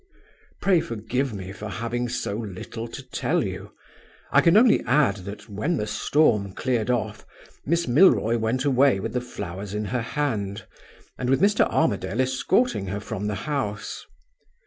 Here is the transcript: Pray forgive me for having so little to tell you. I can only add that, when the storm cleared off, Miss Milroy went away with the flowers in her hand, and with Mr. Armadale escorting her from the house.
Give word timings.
Pray 0.63 0.79
forgive 0.79 1.31
me 1.31 1.51
for 1.51 1.69
having 1.69 2.09
so 2.09 2.35
little 2.35 2.87
to 2.87 3.03
tell 3.03 3.43
you. 3.43 3.71
I 4.31 4.41
can 4.41 4.57
only 4.57 4.81
add 4.85 5.17
that, 5.17 5.47
when 5.47 5.77
the 5.77 5.85
storm 5.85 6.53
cleared 6.53 6.89
off, 6.89 7.23
Miss 7.67 7.87
Milroy 7.87 8.39
went 8.39 8.65
away 8.65 8.99
with 8.99 9.13
the 9.13 9.21
flowers 9.21 9.75
in 9.75 9.85
her 9.93 10.01
hand, 10.01 10.65
and 11.19 11.29
with 11.29 11.39
Mr. 11.39 11.69
Armadale 11.69 12.21
escorting 12.21 12.87
her 12.87 12.99
from 12.99 13.27
the 13.27 13.35
house. 13.45 14.03